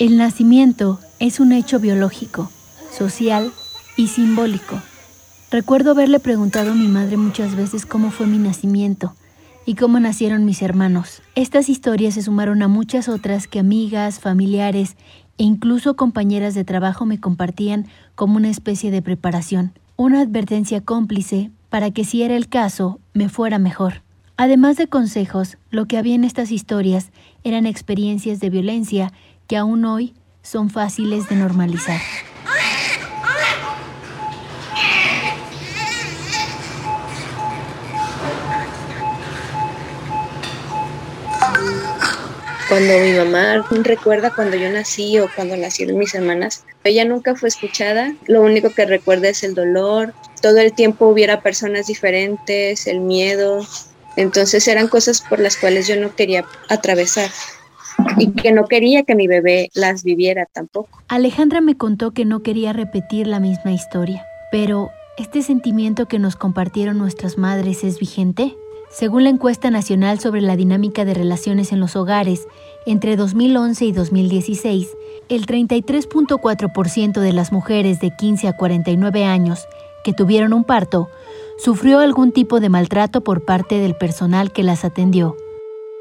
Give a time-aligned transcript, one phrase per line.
[0.00, 2.50] El nacimiento es un hecho biológico,
[2.90, 3.52] social
[3.98, 4.80] y simbólico.
[5.50, 9.14] Recuerdo haberle preguntado a mi madre muchas veces cómo fue mi nacimiento
[9.66, 11.20] y cómo nacieron mis hermanos.
[11.34, 14.96] Estas historias se sumaron a muchas otras que amigas, familiares
[15.36, 21.50] e incluso compañeras de trabajo me compartían como una especie de preparación, una advertencia cómplice
[21.68, 24.00] para que si era el caso, me fuera mejor.
[24.38, 27.10] Además de consejos, lo que había en estas historias
[27.44, 29.12] eran experiencias de violencia
[29.50, 32.00] que aún hoy son fáciles de normalizar.
[42.68, 47.48] Cuando mi mamá recuerda cuando yo nací o cuando nacieron mis hermanas, ella nunca fue
[47.48, 48.14] escuchada.
[48.28, 50.14] Lo único que recuerda es el dolor.
[50.40, 53.66] Todo el tiempo hubiera personas diferentes, el miedo.
[54.14, 57.28] Entonces eran cosas por las cuales yo no quería atravesar
[58.18, 61.02] y que no quería que mi bebé las viviera tampoco.
[61.08, 66.36] Alejandra me contó que no quería repetir la misma historia, pero ¿este sentimiento que nos
[66.36, 68.56] compartieron nuestras madres es vigente?
[68.90, 72.48] Según la encuesta nacional sobre la dinámica de relaciones en los hogares,
[72.86, 74.88] entre 2011 y 2016,
[75.28, 79.68] el 33.4% de las mujeres de 15 a 49 años
[80.02, 81.08] que tuvieron un parto
[81.56, 85.36] sufrió algún tipo de maltrato por parte del personal que las atendió.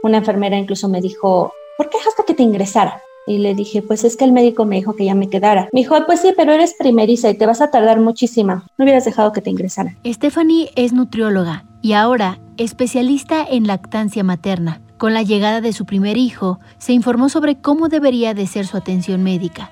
[0.01, 3.02] Una enfermera incluso me dijo, ¿por qué hasta que te ingresara?
[3.25, 5.69] Y le dije, pues es que el médico me dijo que ya me quedara.
[5.72, 8.66] Me dijo, pues sí, pero eres primeriza y te vas a tardar muchísima.
[8.77, 9.95] No hubieras dejado que te ingresara.
[10.05, 14.81] Stephanie es nutrióloga y ahora especialista en lactancia materna.
[14.97, 18.75] Con la llegada de su primer hijo, se informó sobre cómo debería de ser su
[18.75, 19.71] atención médica.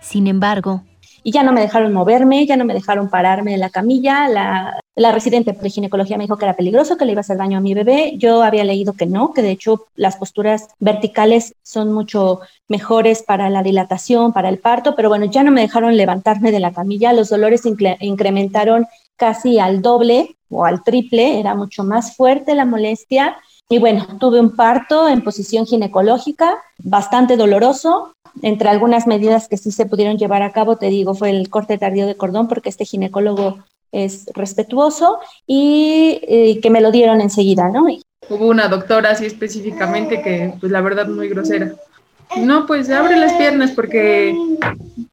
[0.00, 0.82] Sin embargo,
[1.22, 4.28] y ya no me dejaron moverme, ya no me dejaron pararme de la camilla.
[4.28, 7.36] La, la residente de ginecología me dijo que era peligroso, que le iba a hacer
[7.36, 8.14] daño a mi bebé.
[8.16, 13.50] Yo había leído que no, que de hecho las posturas verticales son mucho mejores para
[13.50, 17.12] la dilatación, para el parto, pero bueno, ya no me dejaron levantarme de la camilla.
[17.12, 17.64] Los dolores
[18.00, 18.86] incrementaron
[19.16, 23.36] casi al doble o al triple, era mucho más fuerte la molestia.
[23.68, 29.70] Y bueno, tuve un parto en posición ginecológica, bastante doloroso, entre algunas medidas que sí
[29.72, 32.84] se pudieron llevar a cabo, te digo, fue el corte tardío de cordón, porque este
[32.84, 33.58] ginecólogo
[33.92, 37.86] es respetuoso y eh, que me lo dieron enseguida, ¿no?
[38.28, 41.72] Hubo una doctora así específicamente que, pues la verdad, muy grosera.
[42.38, 44.36] No, pues abre las piernas porque,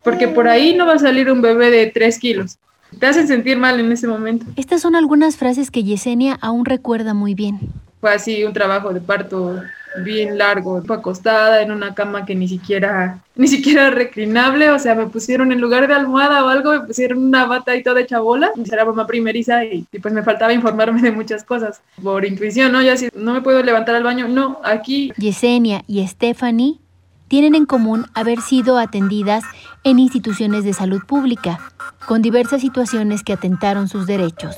[0.04, 2.58] porque por ahí no va a salir un bebé de tres kilos.
[3.00, 4.46] Te hacen sentir mal en ese momento.
[4.56, 7.60] Estas son algunas frases que Yesenia aún recuerda muy bien.
[8.02, 9.62] Fue así un trabajo de parto
[10.04, 15.08] bien largo, acostada en una cama que ni siquiera, ni siquiera reclinable, o sea, me
[15.08, 18.52] pusieron en lugar de almohada o algo, me pusieron una bata y toda hecha bola,
[18.72, 22.82] era mamá primeriza y, y, pues me faltaba informarme de muchas cosas, por intuición, ¿no?
[22.82, 25.14] Ya si no me puedo levantar al baño, no, aquí.
[25.18, 26.80] Yesenia y Stephanie
[27.28, 29.44] tienen en común haber sido atendidas
[29.84, 31.60] en instituciones de salud pública,
[32.06, 34.58] con diversas situaciones que atentaron sus derechos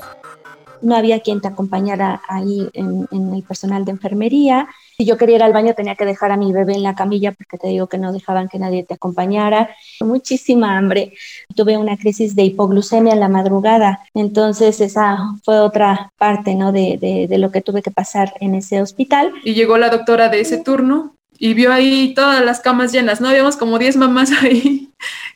[0.82, 4.68] no había quien te acompañara ahí en, el personal de enfermería.
[4.96, 7.32] Si yo quería ir al baño tenía que dejar a mi bebé en la camilla
[7.32, 9.70] porque te digo que no dejaban que nadie te acompañara.
[10.00, 11.12] Muchísima hambre.
[11.54, 14.00] Tuve una crisis de hipoglucemia en la madrugada.
[14.14, 16.72] Entonces esa fue otra parte ¿no?
[16.72, 19.32] de, de, lo que tuve que pasar en ese hospital.
[19.44, 23.28] Y llegó la doctora de ese turno y vio ahí todas las camas llenas, ¿no?
[23.28, 24.90] Habíamos como 10 mamás ahí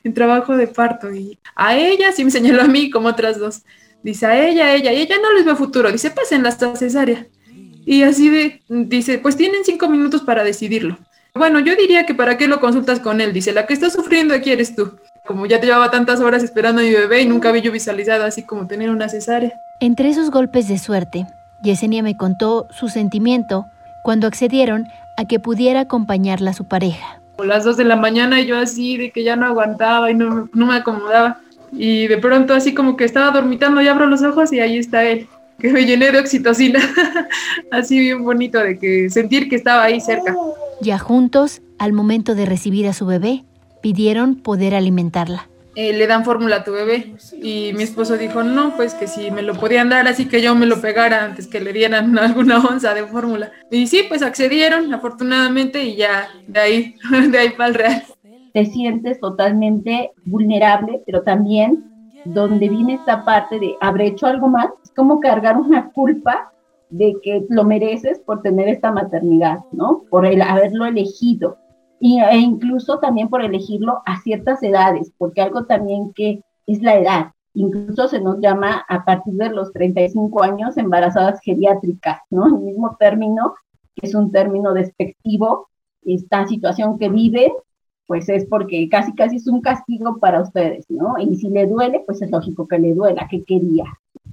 [0.04, 3.62] en trabajo de parto y a ella sí me señaló a mí como otras dos.
[4.02, 5.92] Dice a ella, ella, y ella no les ve futuro.
[5.92, 7.26] Dice, pasen hasta cesárea.
[7.84, 10.98] Y así de, dice, pues tienen cinco minutos para decidirlo.
[11.34, 13.32] Bueno, yo diría que para qué lo consultas con él.
[13.32, 14.98] Dice, la que está sufriendo aquí eres tú.
[15.26, 18.24] Como ya te llevaba tantas horas esperando a mi bebé y nunca había yo visualizado
[18.24, 19.52] así como tener una cesárea.
[19.80, 21.26] Entre esos golpes de suerte,
[21.62, 23.66] Yesenia me contó su sentimiento
[24.02, 24.86] cuando accedieron
[25.16, 27.20] a que pudiera acompañarla a su pareja.
[27.38, 30.14] A las dos de la mañana y yo así de que ya no aguantaba y
[30.14, 31.40] no, no me acomodaba
[31.72, 35.04] y de pronto así como que estaba dormitando y abro los ojos y ahí está
[35.04, 36.80] él, que me llené de oxitocina,
[37.70, 40.34] así bien bonito de que sentir que estaba ahí cerca.
[40.80, 43.44] Ya juntos, al momento de recibir a su bebé,
[43.82, 45.48] pidieron poder alimentarla.
[45.76, 49.30] Eh, le dan fórmula a tu bebé y mi esposo dijo no, pues que si
[49.30, 52.58] me lo podían dar así que yo me lo pegara antes que le dieran alguna
[52.58, 53.52] onza de fórmula.
[53.70, 56.94] Y sí, pues accedieron afortunadamente y ya de ahí,
[57.30, 58.02] de ahí para el real
[58.52, 61.90] te sientes totalmente vulnerable, pero también
[62.24, 66.52] donde viene esta parte de haber hecho algo más, es como cargar una culpa
[66.90, 70.02] de que lo mereces por tener esta maternidad, ¿no?
[70.10, 71.56] Por el haberlo elegido.
[72.00, 77.32] E incluso también por elegirlo a ciertas edades, porque algo también que es la edad.
[77.54, 82.46] Incluso se nos llama a partir de los 35 años embarazadas geriátricas, ¿no?
[82.46, 83.54] El mismo término,
[83.94, 85.68] que es un término despectivo,
[86.02, 87.52] esta situación que vive
[88.10, 91.14] pues es porque casi casi es un castigo para ustedes, ¿no?
[91.20, 93.84] Y si le duele, pues es lógico que le duela, que quería.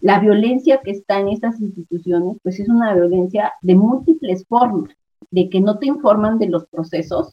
[0.01, 4.89] La violencia que está en estas instituciones, pues es una violencia de múltiples formas,
[5.29, 7.31] de que no te informan de los procesos,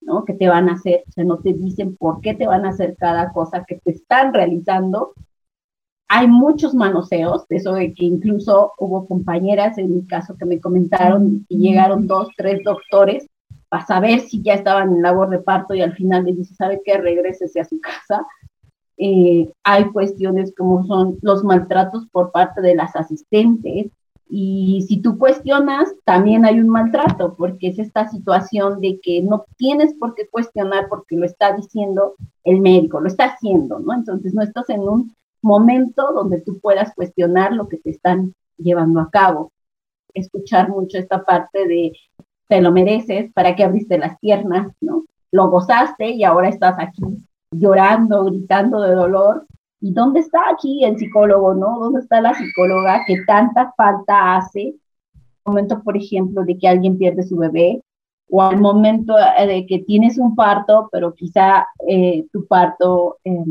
[0.00, 0.24] ¿no?
[0.24, 2.68] Que te van a hacer, o sea, no te dicen por qué te van a
[2.68, 5.14] hacer cada cosa que te están realizando.
[6.06, 11.46] Hay muchos manoseos, eso de que incluso hubo compañeras en mi caso que me comentaron
[11.48, 13.26] y llegaron dos, tres doctores
[13.70, 16.82] para saber si ya estaban en labor de parto y al final le dice, ¿sabe
[16.84, 16.98] qué?
[16.98, 18.26] Regrésese a su casa.
[18.98, 23.86] Eh, hay cuestiones como son los maltratos por parte de las asistentes.
[24.28, 29.44] Y si tú cuestionas, también hay un maltrato, porque es esta situación de que no
[29.56, 33.94] tienes por qué cuestionar porque lo está diciendo el médico, lo está haciendo, ¿no?
[33.94, 39.00] Entonces no estás en un momento donde tú puedas cuestionar lo que te están llevando
[39.00, 39.52] a cabo.
[40.12, 41.92] Escuchar mucho esta parte de
[42.50, 45.04] te lo mereces, para que abriste las piernas, ¿no?
[45.30, 47.02] Lo gozaste y ahora estás aquí
[47.52, 49.46] llorando, gritando de dolor.
[49.80, 51.78] ¿Y dónde está aquí el psicólogo, no?
[51.78, 54.74] ¿Dónde está la psicóloga que tanta falta hace?
[55.46, 57.82] momento, por ejemplo, de que alguien pierde su bebé,
[58.28, 63.44] o al momento eh, de que tienes un parto, pero quizá eh, tu parto eh,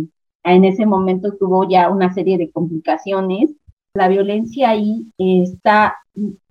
[0.43, 3.49] en ese momento tuvo ya una serie de complicaciones.
[3.93, 5.97] La violencia ahí está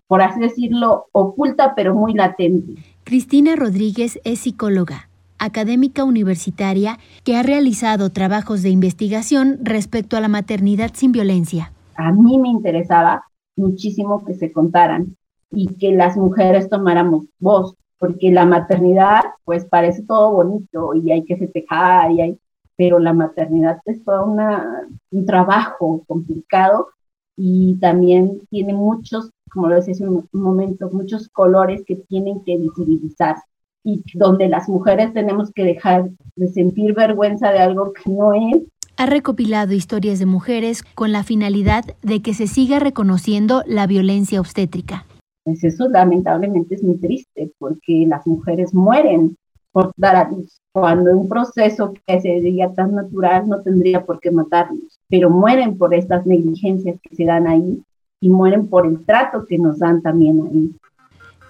[0.08, 2.82] por así decirlo, oculta pero muy latente.
[3.04, 5.08] Cristina Rodríguez es psicóloga,
[5.38, 11.72] académica universitaria que ha realizado trabajos de investigación respecto a la maternidad sin violencia.
[11.94, 13.24] A mí me interesaba
[13.54, 15.16] muchísimo que se contaran
[15.50, 21.24] y que las mujeres tomáramos voz, porque la maternidad pues parece todo bonito y hay
[21.24, 22.38] que festejar, y hay,
[22.76, 26.88] pero la maternidad es todo una, un trabajo complicado
[27.36, 32.56] y también tiene muchos como lo decía hace un momento, muchos colores que tienen que
[32.56, 33.36] visibilizar
[33.84, 38.62] y donde las mujeres tenemos que dejar de sentir vergüenza de algo que no es.
[38.96, 44.40] Ha recopilado historias de mujeres con la finalidad de que se siga reconociendo la violencia
[44.40, 45.06] obstétrica.
[45.44, 49.36] Pues eso lamentablemente es muy triste porque las mujeres mueren
[49.72, 54.18] por dar a luz, cuando un proceso que se diría tan natural no tendría por
[54.18, 57.80] qué matarnos, pero mueren por estas negligencias que se dan ahí
[58.20, 60.74] y mueren por el trato que nos dan también ahí.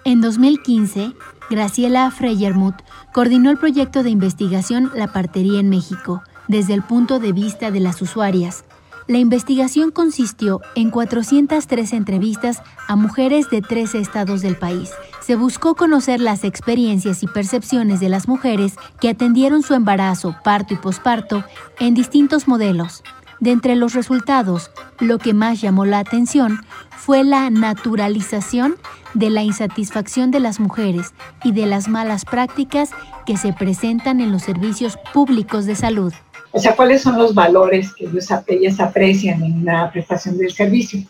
[0.05, 1.13] En 2015,
[1.49, 2.81] Graciela Freyermuth
[3.13, 7.79] coordinó el proyecto de investigación La Partería en México desde el punto de vista de
[7.79, 8.63] las usuarias.
[9.07, 14.91] La investigación consistió en 403 entrevistas a mujeres de 13 estados del país.
[15.21, 20.75] Se buscó conocer las experiencias y percepciones de las mujeres que atendieron su embarazo, parto
[20.75, 21.43] y posparto
[21.79, 23.03] en distintos modelos,
[23.39, 28.75] de entre los resultados, lo que más llamó la atención fue la naturalización
[29.13, 31.13] de la insatisfacción de las mujeres
[31.43, 32.91] y de las malas prácticas
[33.25, 36.13] que se presentan en los servicios públicos de salud.
[36.51, 38.09] O sea, ¿cuáles son los valores que
[38.47, 41.01] ellas aprecian en la prestación del servicio?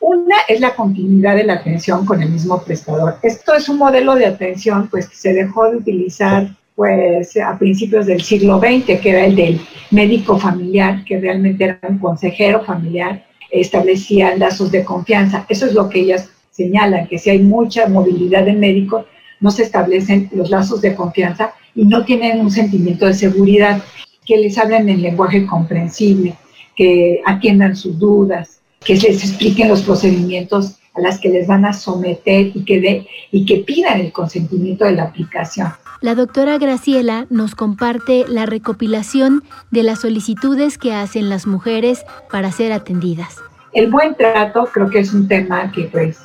[0.00, 3.18] Una es la continuidad de la atención con el mismo prestador.
[3.22, 8.06] Esto es un modelo de atención pues, que se dejó de utilizar pues a principios
[8.06, 13.26] del siglo XX, que era el del médico familiar, que realmente era un consejero familiar,
[13.50, 15.46] establecía lazos de confianza.
[15.48, 19.06] Eso es lo que ellas señalan, que si hay mucha movilidad de médicos,
[19.40, 23.82] no se establecen los lazos de confianza y no tienen un sentimiento de seguridad,
[24.26, 26.34] que les hablen en lenguaje comprensible,
[26.74, 31.72] que atiendan sus dudas, que les expliquen los procedimientos a las que les van a
[31.72, 35.68] someter y que, de, y que pidan el consentimiento de la aplicación.
[36.02, 42.52] La doctora Graciela nos comparte la recopilación de las solicitudes que hacen las mujeres para
[42.52, 43.38] ser atendidas.
[43.72, 46.18] El buen trato creo que es un tema que pues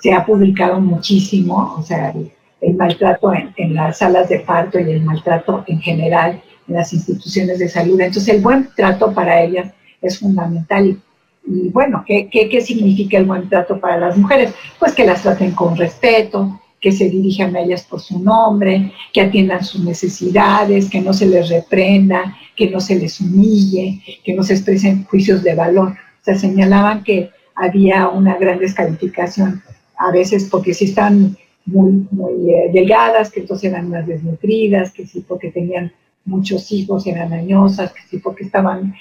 [0.00, 2.12] se ha publicado muchísimo, o sea,
[2.60, 7.60] el, maltrato en, las salas de parto y el maltrato en general en las instituciones
[7.60, 8.00] de salud.
[8.00, 9.72] Entonces el buen trato para ellas
[10.02, 10.98] es fundamental.
[11.46, 14.52] Y, bueno, ¿qué, ¿qué, qué significa el buen trato para las mujeres?
[14.80, 19.20] Pues que las traten con respeto, que se dirijan a ellas por su nombre, que
[19.20, 24.44] atiendan sus necesidades, que no se les reprenda, que no se les humille, que no
[24.44, 25.96] se expresen juicios de valor.
[26.22, 29.64] Se señalaban que había una gran descalificación,
[29.98, 35.08] a veces porque si están muy, muy eh, delgadas, que entonces eran más desnutridas, que
[35.08, 35.90] sí porque tenían
[36.24, 38.94] muchos hijos eran añosas, que sí porque estaban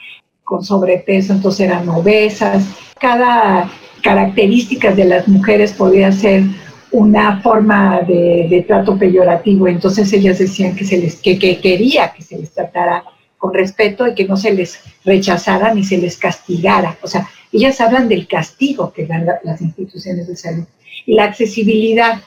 [0.44, 2.66] con sobrepeso, entonces eran obesas.
[3.00, 3.70] Cada
[4.02, 6.46] característica de las mujeres podía ser
[6.92, 9.68] una forma de, trato peyorativo.
[9.68, 13.04] Entonces ellas decían que, se les, que, quería que se les tratara
[13.38, 16.98] con respeto y que no se les rechazara ni se les castigara.
[17.02, 20.66] O sea, ellas hablan del castigo que dan las instituciones de salud.
[21.06, 22.22] Y la accesibilidad,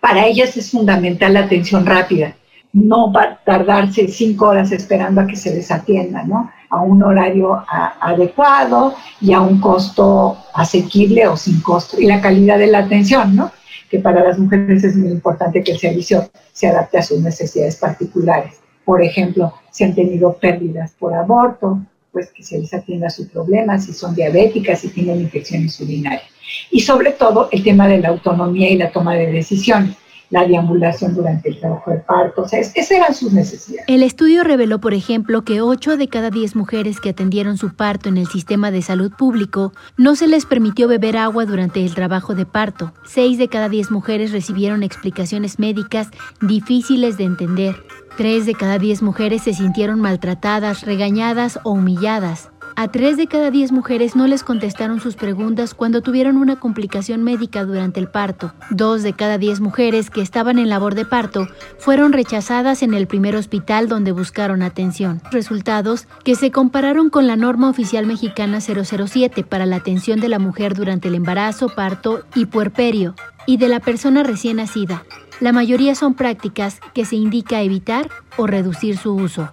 [0.00, 2.36] para ellas es fundamental la atención rápida.
[2.72, 3.10] no
[3.46, 6.50] tardarse cinco horas esperando a que se les atienda, ¿no?
[6.68, 7.64] A un horario
[8.00, 11.98] adecuado y a un costo asequible o sin costo.
[11.98, 13.50] Y la calidad de la atención, ¿no?
[13.90, 17.76] Que para las mujeres es muy importante que el servicio se adapte a sus necesidades
[17.76, 18.60] particulares.
[18.84, 21.80] Por ejemplo, si han tenido pérdidas por aborto,
[22.12, 26.22] pues que se les atienda su problema, si son diabéticas, si tienen infecciones urinarias.
[26.70, 29.96] Y sobre todo el tema de la autonomía y la toma de decisiones
[30.30, 32.42] la deambulación durante el trabajo de parto.
[32.42, 33.84] O sea, esas eran sus necesidades.
[33.88, 38.08] El estudio reveló, por ejemplo, que 8 de cada 10 mujeres que atendieron su parto
[38.08, 42.34] en el sistema de salud público no se les permitió beber agua durante el trabajo
[42.34, 42.92] de parto.
[43.04, 46.08] 6 de cada 10 mujeres recibieron explicaciones médicas
[46.40, 47.76] difíciles de entender.
[48.16, 52.50] 3 de cada 10 mujeres se sintieron maltratadas, regañadas o humilladas.
[52.78, 57.22] A tres de cada diez mujeres no les contestaron sus preguntas cuando tuvieron una complicación
[57.22, 58.52] médica durante el parto.
[58.68, 63.06] Dos de cada diez mujeres que estaban en labor de parto fueron rechazadas en el
[63.06, 65.22] primer hospital donde buscaron atención.
[65.30, 70.38] Resultados que se compararon con la norma oficial mexicana 007 para la atención de la
[70.38, 73.14] mujer durante el embarazo, parto y puerperio
[73.46, 75.02] y de la persona recién nacida.
[75.40, 79.50] La mayoría son prácticas que se indica evitar o reducir su uso.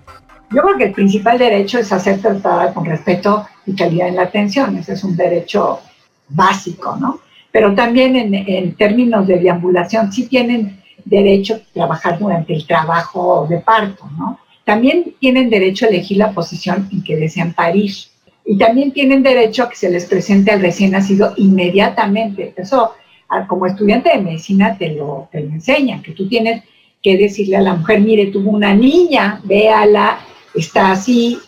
[0.53, 4.24] Yo creo que el principal derecho es ser tratada con respeto y calidad en la
[4.24, 4.77] atención.
[4.77, 5.79] Ese es un derecho
[6.29, 7.19] básico, ¿no?
[7.51, 13.60] Pero también en, términos de deambulación, sí tienen derecho a trabajar durante el trabajo de
[13.60, 14.39] parto, ¿no?
[14.63, 17.91] También tienen derecho a elegir la posición en que desean parir.
[18.45, 22.53] Y también tienen derecho a que se les presente al recién nacido inmediatamente.
[22.55, 22.93] Eso,
[23.48, 26.63] como estudiante de medicina, te lo, te lo enseñan, que tú tienes
[27.01, 30.19] que decirle a la mujer, mire, tuvo una niña, véala,
[30.53, 31.39] está así.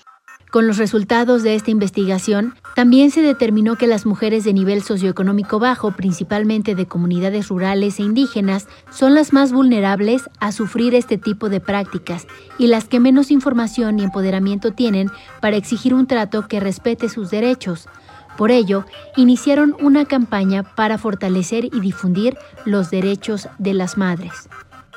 [0.56, 5.60] Con los resultados de esta investigación, también se determinó que las mujeres de nivel socioeconómico
[5.60, 11.50] bajo, principalmente de comunidades rurales e indígenas, son las más vulnerables a sufrir este tipo
[11.50, 12.26] de prácticas
[12.58, 17.30] y las que menos información y empoderamiento tienen para exigir un trato que respete sus
[17.30, 17.90] derechos.
[18.38, 18.86] Por ello,
[19.18, 24.48] iniciaron una campaña para fortalecer y difundir los derechos de las madres.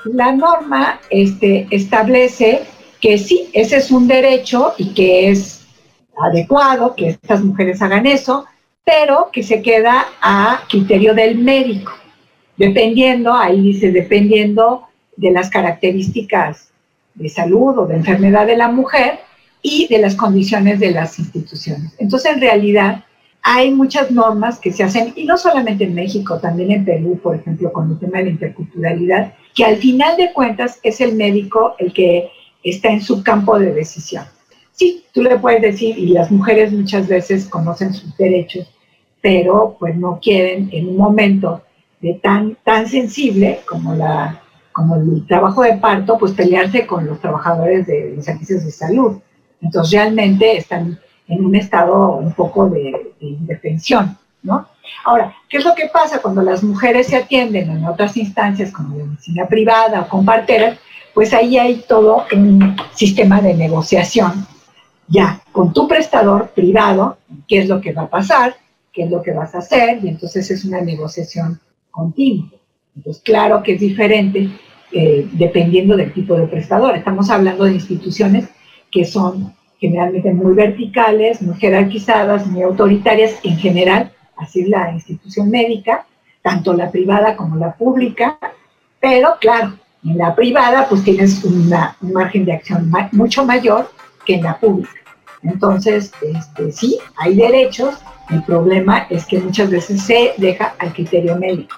[0.04, 2.64] La norma este, establece
[3.00, 5.66] que sí, ese es un derecho y que es
[6.16, 8.46] adecuado que estas mujeres hagan eso,
[8.84, 11.92] pero que se queda a criterio del médico,
[12.56, 14.84] dependiendo, ahí dice, dependiendo
[15.16, 16.70] de las características
[17.14, 19.20] de salud o de enfermedad de la mujer
[19.62, 21.92] y de las condiciones de las instituciones.
[21.98, 23.04] Entonces, en realidad,
[23.42, 27.36] hay muchas normas que se hacen, y no solamente en México, también en Perú, por
[27.36, 31.74] ejemplo, con el tema de la interculturalidad, que al final de cuentas es el médico
[31.78, 32.30] el que
[32.70, 34.24] está en su campo de decisión.
[34.72, 38.68] Sí, tú le puedes decir, y las mujeres muchas veces conocen sus derechos,
[39.20, 41.62] pero pues no quieren en un momento
[42.00, 44.40] de tan, tan sensible como, la,
[44.72, 49.18] como el trabajo de parto, pues pelearse con los trabajadores de los servicios de salud.
[49.60, 54.68] Entonces realmente están en un estado un poco de, de indefensión, ¿no?
[55.04, 58.96] Ahora, ¿qué es lo que pasa cuando las mujeres se atienden en otras instancias como
[58.96, 60.78] la medicina privada o con parteras?
[61.18, 64.46] Pues ahí hay todo un sistema de negociación
[65.08, 68.54] ya con tu prestador privado, qué es lo que va a pasar,
[68.92, 71.58] qué es lo que vas a hacer, y entonces es una negociación
[71.90, 72.52] continua.
[72.94, 74.48] Entonces, claro que es diferente
[74.92, 76.94] eh, dependiendo del tipo de prestador.
[76.94, 78.50] Estamos hablando de instituciones
[78.88, 85.50] que son generalmente muy verticales, muy jerarquizadas, muy autoritarias en general, así es la institución
[85.50, 86.06] médica,
[86.42, 88.38] tanto la privada como la pública,
[89.00, 89.72] pero claro,
[90.08, 93.90] en la privada, pues tienes un margen de acción mucho mayor
[94.24, 94.90] que en la pública.
[95.42, 97.96] Entonces, este, sí, hay derechos.
[98.30, 101.76] El problema es que muchas veces se deja al criterio médico.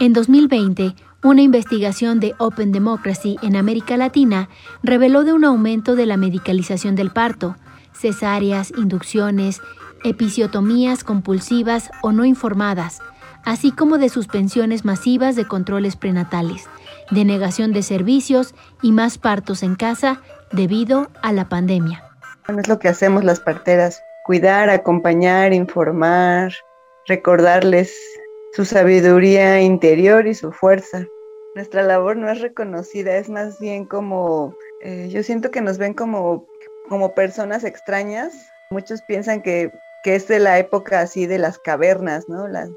[0.00, 4.48] En 2020, una investigación de Open Democracy en América Latina
[4.82, 7.56] reveló de un aumento de la medicalización del parto,
[7.92, 9.60] cesáreas, inducciones,
[10.02, 13.00] episiotomías compulsivas o no informadas,
[13.44, 16.68] así como de suspensiones masivas de controles prenatales,
[17.10, 20.20] denegación de servicios y más partos en casa
[20.52, 22.04] debido a la pandemia.
[22.58, 26.52] es lo que hacemos las parteras, cuidar, acompañar, informar,
[27.06, 27.94] recordarles
[28.52, 31.06] su sabiduría interior y su fuerza.
[31.54, 35.94] Nuestra labor no es reconocida, es más bien como, eh, yo siento que nos ven
[35.94, 36.46] como,
[36.88, 38.32] como personas extrañas.
[38.70, 39.70] Muchos piensan que,
[40.02, 42.48] que es de la época así de las cavernas, ¿no?
[42.48, 42.70] Las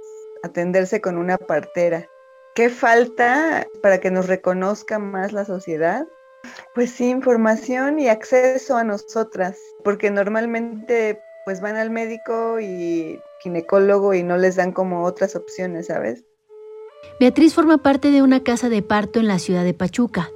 [0.45, 2.07] atenderse con una partera.
[2.55, 6.07] ¿Qué falta para que nos reconozca más la sociedad?
[6.73, 14.13] Pues sí, información y acceso a nosotras, porque normalmente pues van al médico y ginecólogo
[14.13, 16.23] y no les dan como otras opciones, ¿sabes?
[17.19, 20.31] Beatriz forma parte de una casa de parto en la ciudad de Pachuca.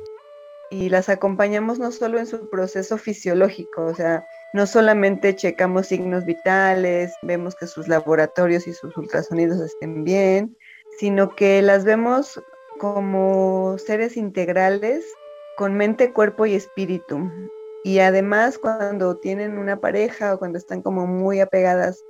[0.69, 6.25] Y las acompañamos no solo en su proceso fisiológico, o sea, no solamente checamos signos
[6.25, 10.57] vitales, vemos que sus laboratorios y sus ultrasonidos estén bien,
[10.97, 12.41] sino que las vemos
[12.79, 15.05] como seres integrales
[15.57, 17.29] con mente, cuerpo y espíritu.
[17.83, 22.03] Y además cuando tienen una pareja o cuando están como muy apegadas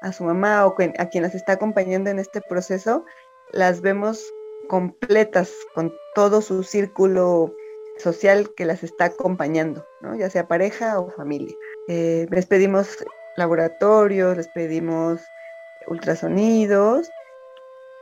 [0.00, 3.04] a su mamá o a quien las está acompañando en este proceso,
[3.52, 4.32] las vemos
[4.68, 7.54] completas con todo su círculo
[7.98, 10.14] social que las está acompañando, ¿no?
[10.16, 11.54] ya sea pareja o familia.
[11.92, 13.04] Eh, les pedimos
[13.36, 15.22] laboratorios, les pedimos
[15.88, 17.10] ultrasonidos,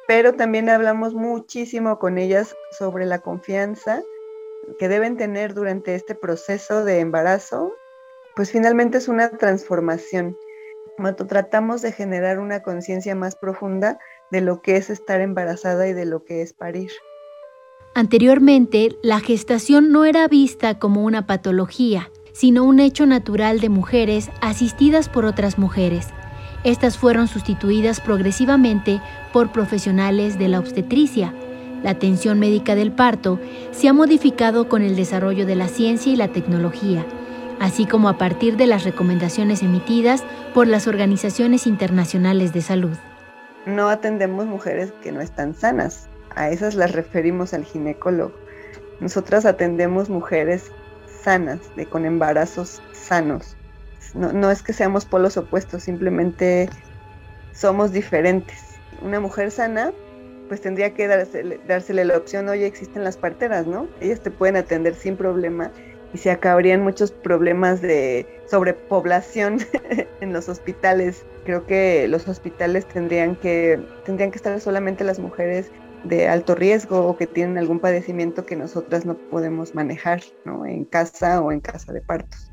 [0.07, 4.03] pero también hablamos muchísimo con ellas sobre la confianza
[4.79, 7.73] que deben tener durante este proceso de embarazo,
[8.37, 10.37] pues finalmente es una transformación.
[10.99, 13.99] Cuando tratamos de generar una conciencia más profunda
[14.31, 16.91] de lo que es estar embarazada y de lo que es parir.
[17.95, 24.31] Anteriormente, la gestación no era vista como una patología, sino un hecho natural de mujeres
[24.41, 26.09] asistidas por otras mujeres.
[26.65, 29.01] Estas fueron sustituidas progresivamente
[29.33, 31.33] por profesionales de la obstetricia,
[31.83, 33.39] la atención médica del parto
[33.71, 37.07] se ha modificado con el desarrollo de la ciencia y la tecnología,
[37.61, 42.97] así como a partir de las recomendaciones emitidas por las organizaciones internacionales de salud.
[43.65, 48.33] No atendemos mujeres que no están sanas, a esas las referimos al ginecólogo.
[49.01, 50.73] Nosotras atendemos mujeres
[51.23, 53.57] sanas, de, con embarazos sanos.
[54.15, 56.69] No, no es que seamos polos opuestos, simplemente
[57.53, 58.59] somos diferentes.
[59.03, 59.93] Una mujer sana
[60.49, 63.87] pues tendría que dársele, la opción, oye, existen las parteras, ¿no?
[64.01, 65.71] Ellas te pueden atender sin problema
[66.13, 69.59] y se acabarían muchos problemas de sobrepoblación
[70.21, 71.25] en los hospitales.
[71.45, 75.71] Creo que los hospitales tendrían que, tendrían que estar solamente las mujeres
[76.05, 80.67] de alto riesgo o que tienen algún padecimiento que nosotras no podemos manejar, ¿no?
[80.67, 82.51] En casa o en casa de partos.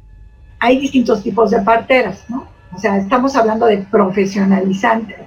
[0.60, 2.47] Hay distintos tipos de parteras, ¿no?
[2.73, 5.17] O sea, estamos hablando de profesionalizantes,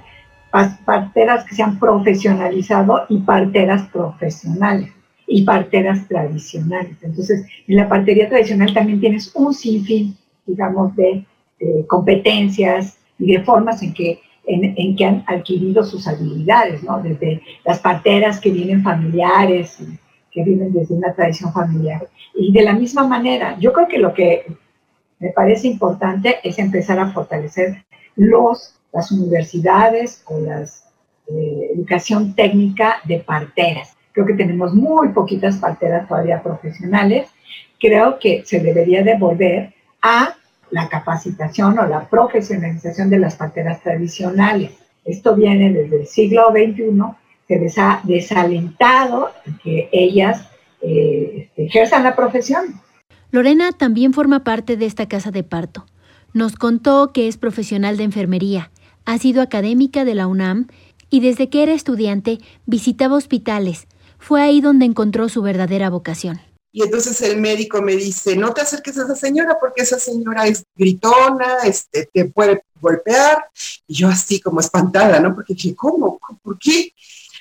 [0.85, 4.91] parteras que se han profesionalizado y parteras profesionales
[5.27, 6.97] y parteras tradicionales.
[7.01, 11.25] Entonces, en la partería tradicional también tienes un sinfín, digamos, de,
[11.87, 17.01] competencias y de formas en que, en, que han adquirido sus habilidades, ¿no?
[17.01, 19.77] Desde las parteras que vienen familiares,
[20.31, 22.07] que vienen desde una tradición familiar.
[22.35, 24.45] Y de la misma manera, yo creo que lo que
[25.19, 27.83] me parece importante es empezar a fortalecer
[28.15, 33.95] los las universidades o la eh, educación técnica de parteras.
[34.11, 37.29] Creo que tenemos muy poquitas parteras todavía profesionales.
[37.79, 40.35] Creo que se debería devolver a
[40.71, 44.71] la capacitación o la profesionalización de las parteras tradicionales.
[45.05, 47.01] Esto viene desde el siglo XXI,
[47.47, 49.31] se les ha desalentado
[49.63, 50.49] que ellas
[50.81, 52.81] eh, ejerzan la profesión.
[53.31, 55.85] Lorena también forma parte de esta casa de parto.
[56.33, 58.69] Nos contó que es profesional de enfermería
[59.09, 60.67] ha sido académica de la UNAM
[61.09, 63.87] y desde que era estudiante visitaba hospitales.
[64.19, 66.39] Fue ahí donde encontró su verdadera vocación.
[66.71, 70.45] Y entonces el médico me dice, no te acerques a esa señora porque esa señora
[70.47, 73.45] es gritona, este, te puede golpear.
[73.87, 75.33] Y yo así como espantada, ¿no?
[75.33, 76.19] Porque dije, ¿cómo?
[76.43, 76.93] ¿Por qué?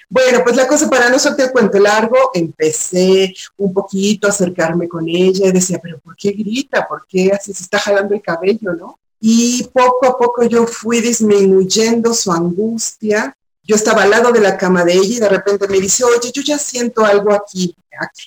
[0.09, 4.89] Bueno, pues la cosa para no hacerte el cuento largo, empecé un poquito a acercarme
[4.89, 6.89] con ella y decía, pero ¿por qué grita?
[6.89, 8.99] ¿Por qué así se está jalando el cabello, no?
[9.21, 13.37] y poco a poco yo fui disminuyendo su angustia.
[13.69, 16.33] Yo estaba al lado de la cama de ella y de repente me dice, oye,
[16.33, 17.77] yo ya siento algo aquí.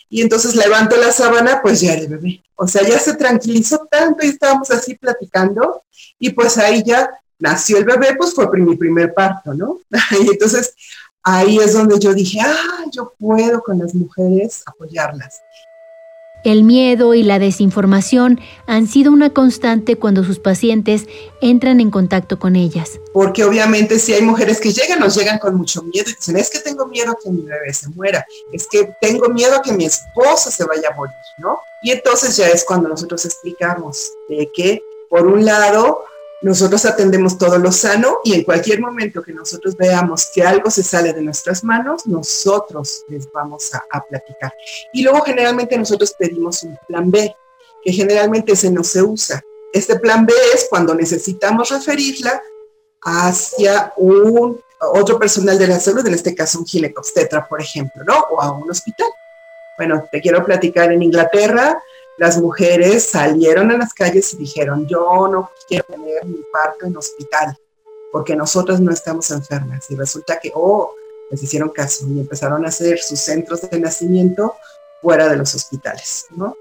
[0.07, 2.43] Y entonces levanto la sábana, pues ya era bebé.
[2.55, 5.81] O sea, ya se tranquilizó tanto y estábamos así platicando
[6.19, 9.79] y pues ahí ya nació el bebé, pues fue mi primer parto, ¿no?
[10.23, 10.75] Y entonces
[11.23, 15.41] ahí es donde yo dije, ah, yo puedo con las mujeres apoyarlas.
[16.43, 21.05] El miedo y la desinformación han sido una constante cuando sus pacientes
[21.39, 22.99] entran en contacto con ellas.
[23.13, 26.49] Porque obviamente si hay mujeres que llegan, nos llegan con mucho miedo y dicen, es
[26.49, 29.85] que tengo miedo que mi bebé se muera, es que tengo miedo a que mi
[29.85, 31.59] esposa se vaya a morir, ¿no?
[31.83, 36.05] Y entonces ya es cuando nosotros explicamos de que, por un lado,
[36.41, 40.83] nosotros atendemos todo lo sano y en cualquier momento que nosotros veamos que algo se
[40.83, 44.51] sale de nuestras manos, nosotros les vamos a, platicar.
[44.91, 47.35] Y luego generalmente nosotros pedimos un plan B,
[47.83, 49.43] que generalmente ese no se usa.
[49.71, 52.41] Este plan B es cuando necesitamos referirla
[53.03, 58.19] hacia un otro personal de la salud, en este caso un ginecobstetra, por ejemplo, ¿no?
[58.31, 59.07] O a un hospital.
[59.77, 61.81] Bueno, te quiero platicar en Inglaterra,
[62.17, 66.97] las mujeres salieron a las calles y dijeron, yo no quiero tener mi parto en
[66.97, 67.57] hospital,
[68.11, 69.89] porque nosotros no estamos enfermas.
[69.89, 70.93] Y resulta que, oh,
[71.29, 74.53] les hicieron caso y empezaron a hacer sus centros de nacimiento
[75.01, 76.55] fuera de los hospitales, ¿no?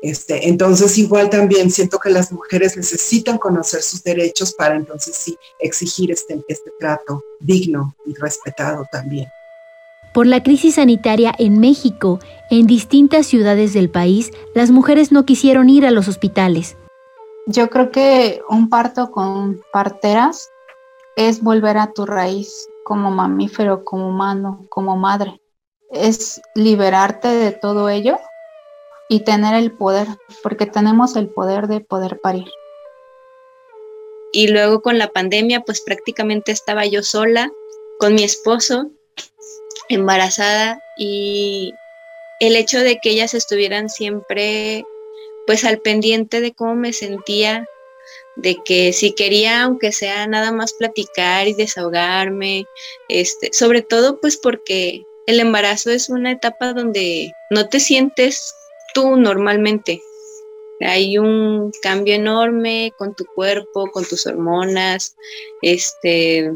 [0.00, 5.36] Este, entonces igual también siento que las mujeres necesitan conocer sus derechos para entonces sí
[5.58, 9.28] exigir este, este trato digno y respetado también.
[10.18, 12.18] Por la crisis sanitaria en México,
[12.50, 16.76] en distintas ciudades del país, las mujeres no quisieron ir a los hospitales.
[17.46, 20.50] Yo creo que un parto con parteras
[21.14, 25.40] es volver a tu raíz como mamífero, como humano, como madre.
[25.92, 28.18] Es liberarte de todo ello
[29.08, 30.08] y tener el poder,
[30.42, 32.48] porque tenemos el poder de poder parir.
[34.32, 37.52] Y luego con la pandemia, pues prácticamente estaba yo sola
[38.00, 38.90] con mi esposo,
[39.88, 41.74] embarazada, y
[42.40, 44.84] el hecho de que ellas estuvieran siempre
[45.46, 47.66] pues al pendiente de cómo me sentía,
[48.36, 52.66] de que si quería, aunque sea nada más platicar y desahogarme,
[53.08, 58.54] este, sobre todo pues porque el embarazo es una etapa donde no te sientes
[58.94, 60.00] tú normalmente.
[60.80, 65.16] Hay un cambio enorme con tu cuerpo, con tus hormonas,
[65.62, 66.52] este,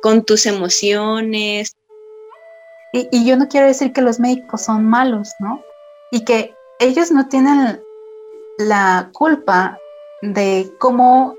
[0.00, 1.76] con tus emociones.
[2.96, 5.60] Y, yo no quiero decir que los médicos son malos, ¿no?
[6.12, 7.82] Y que ellos no tienen
[8.56, 9.76] la culpa
[10.22, 11.34] de cómo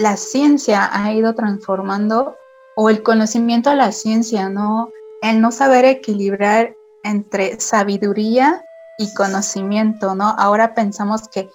[0.00, 2.36] la ciencia ha ido transformando
[2.74, 4.90] o el conocimiento a la ciencia, ¿no?
[5.22, 8.64] El no saber equilibrar entre sabiduría
[8.98, 10.34] y conocimiento, ¿no?
[10.36, 11.48] Ahora pensamos que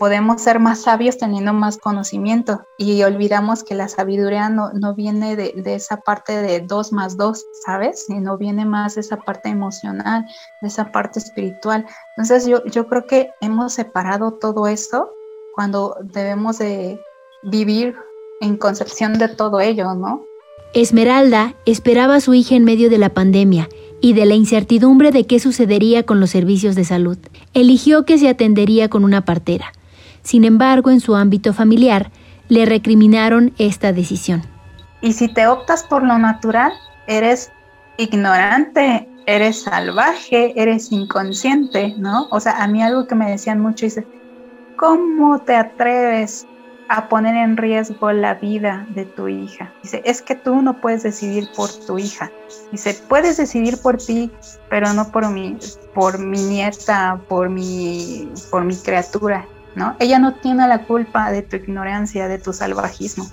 [0.00, 5.36] podemos ser más sabios teniendo más conocimiento y olvidamos que la sabiduría no, no viene
[5.36, 8.06] de, de, esa parte de dos más dos, ¿sabes?
[8.06, 10.24] Sino viene más de esa parte emocional,
[10.62, 11.84] de esa parte espiritual.
[12.16, 15.10] Entonces yo, yo creo que hemos separado todo esto
[15.54, 16.98] cuando debemos de
[17.42, 17.94] vivir
[18.40, 20.24] en concepción de todo ello, ¿no?
[20.72, 23.68] Esmeralda esperaba a su hija en medio de la pandemia
[24.00, 27.18] y de la incertidumbre de qué sucedería con los servicios de salud.
[27.52, 29.74] Eligió que se atendería con una partera.
[30.22, 32.10] Sin embargo, en su ámbito familiar,
[32.48, 34.42] le recriminaron esta decisión.
[35.00, 36.72] Y si te optas por lo natural,
[37.06, 37.52] eres
[37.96, 42.28] ignorante, eres salvaje, eres inconsciente, ¿no?
[42.30, 44.06] O sea, a mí algo que me decían mucho dice,
[44.76, 46.46] ¿cómo te atreves
[46.90, 49.72] a poner en riesgo la vida de tu hija.
[49.80, 52.32] Dice, es que tú no puedes decidir por tu hija.
[52.72, 54.28] Dice, puedes decidir por ti,
[54.68, 55.56] pero no por mi,
[55.94, 59.96] por mi nieta, por mi, por mi criatura, ¿no?
[59.98, 63.26] Ella no tiene la culpa de tu ignorancia, de tu salvajismo.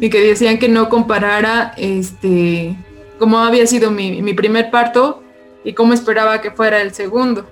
[0.00, 2.76] Y que decían que no comparara este
[3.18, 5.22] cómo había sido mi, mi primer parto
[5.62, 7.46] y cómo esperaba que fuera el segundo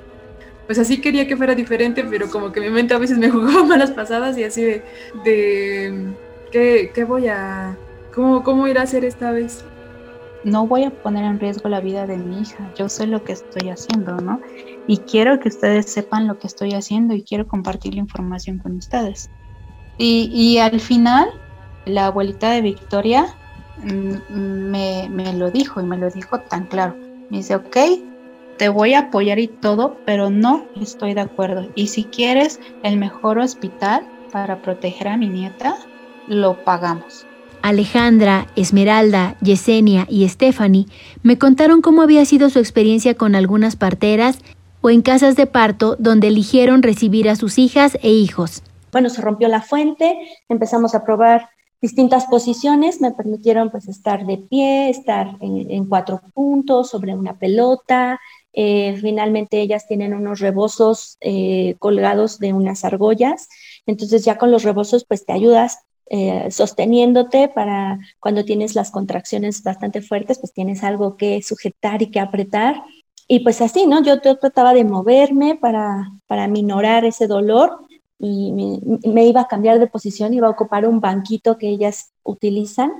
[0.67, 3.65] pues así quería que fuera diferente, pero como que mi mente a veces me jugaba
[3.65, 4.83] malas pasadas y así de,
[5.25, 6.13] de
[6.51, 7.77] ¿qué, voy a,
[8.15, 9.65] cómo, cómo ir a hacer esta vez?
[10.45, 13.33] No voy a poner en riesgo la vida de mi hija, yo sé lo que
[13.33, 14.41] estoy haciendo, ¿no?
[14.87, 18.77] Y quiero que ustedes sepan lo que estoy haciendo y quiero compartir la información con
[18.77, 19.31] ustedes.
[19.99, 21.29] Y, y al final,
[21.85, 23.27] la abuelita de Victoria
[23.85, 26.97] mm, me, me lo dijo y me lo dijo tan claro.
[27.31, 27.77] Me dice, ok,
[28.57, 31.69] te voy a apoyar y todo, pero no estoy de acuerdo.
[31.75, 35.77] Y si quieres el mejor hospital para proteger a mi nieta,
[36.29, 37.27] lo pagamos.
[37.63, 40.87] Alejandra, Esmeralda, Yesenia y Stephanie
[41.23, 44.39] me contaron cómo había sido su experiencia con algunas parteras
[44.83, 48.63] o en casas de parto donde eligieron recibir a sus hijas e hijos.
[48.93, 50.19] Bueno, se rompió la fuente,
[50.51, 51.49] empezamos a probar
[51.81, 58.21] distintas posiciones, me permitieron pues estar de pie, estar en, cuatro puntos sobre una pelota,
[58.53, 63.49] eh, finalmente ellas tienen unos rebozos eh, colgados de unas argollas,
[63.87, 65.79] entonces ya con los rebozos pues te ayudas
[66.15, 72.11] eh, sosteniéndote para cuando tienes las contracciones bastante fuertes, pues tienes algo que sujetar y
[72.11, 72.83] que apretar.
[73.29, 74.03] Y pues así, ¿no?
[74.03, 77.79] Yo, trataba de moverme para, para minorar ese dolor
[78.19, 82.93] y me, iba a cambiar de posición, iba a ocupar un banquito que ellas utilizan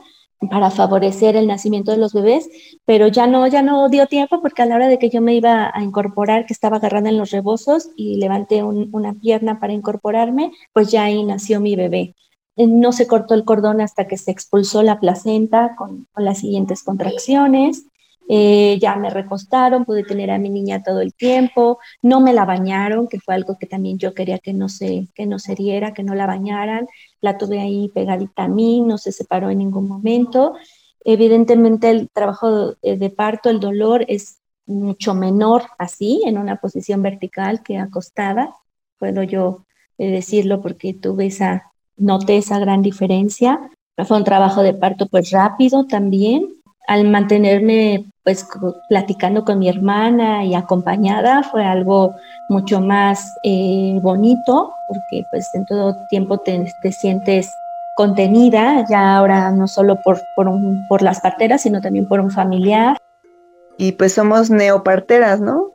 [0.51, 2.49] para favorecer el nacimiento de los bebés,
[2.85, 5.37] pero ya no, ya no dio tiempo porque a la hora de que yo me
[5.37, 10.51] iba a incorporar, que estaba agarrada en los rebozos y levanté una pierna para incorporarme,
[10.73, 12.17] pues ya ahí nació mi bebé.
[12.57, 16.83] Eh, no se cortó el cordón hasta que se expulsó la placenta con las siguientes
[16.83, 17.87] contracciones.
[18.29, 22.45] Eh, ya me recostaron, pude tener a mi niña todo el tiempo, no me la
[22.45, 25.93] bañaron, que fue algo que también yo quería que no se, que no se diera,
[25.93, 26.87] que no la bañaran,
[27.21, 30.55] la tuve ahí pegadita a mí, no se separó en ningún momento.
[31.05, 37.63] Evidentemente el trabajo de parto, el dolor es mucho menor así, en una posición vertical
[37.63, 38.55] que acostada,
[38.99, 39.65] puedo yo
[39.99, 43.71] eh, decirlo porque tuve esa, noté esa gran diferencia.
[44.07, 46.47] Fue un trabajo de parto pues rápido también,
[46.87, 48.47] al mantenerme pues
[48.89, 52.15] platicando con mi hermana y acompañada fue algo
[52.49, 57.53] mucho más eh, bonito, porque pues en todo tiempo te, sientes
[57.97, 60.49] contenida, ya ahora no solo por, por,
[60.89, 62.97] por las parteras, sino también por un familiar.
[63.77, 65.73] Y pues somos neoparteras, ¿no?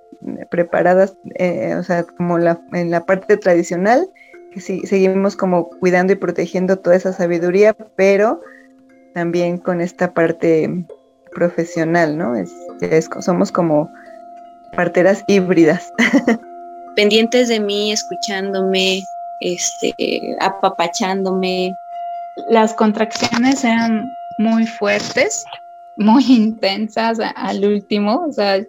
[0.49, 4.07] Preparadas, eh, o sea, como la, en la parte tradicional,
[4.51, 8.39] que sí, seguimos como cuidando y protegiendo toda esa sabiduría, pero
[9.13, 10.86] también con esta parte
[11.38, 12.36] profesional, ¿no?
[12.36, 12.52] Es,
[13.19, 13.91] somos como
[14.76, 15.93] parteras híbridas.
[16.95, 19.04] Pendientes de mí, escuchándome,
[19.41, 21.76] este, apapachándome.
[22.50, 25.45] Las contracciones eran muy fuertes,
[25.97, 28.65] muy intensas al último, o sea,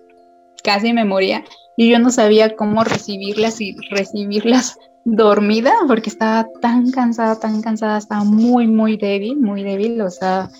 [0.62, 1.42] casi me moría.
[1.78, 4.76] Y yo no sabía cómo recibirlas y recibirlas
[5.06, 10.50] dormida porque estaba tan cansada, tan cansada, estaba muy, muy débil, muy débil, o sea,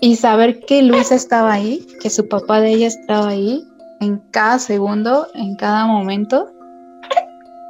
[0.00, 3.66] y saber que Luisa estaba ahí, que su papá de ella estaba ahí
[4.00, 6.52] en cada segundo, en cada momento,